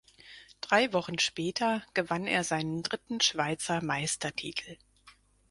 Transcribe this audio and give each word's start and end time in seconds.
Drei 0.61 0.93
Wochen 0.93 1.19
später 1.19 1.83
gewann 1.93 2.25
er 2.25 2.43
seinen 2.43 2.81
dritten 2.81 3.21
Schweizer 3.21 3.83
Meistertitel. 3.83 4.77